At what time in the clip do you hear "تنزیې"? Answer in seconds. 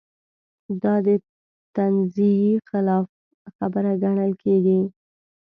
1.75-2.51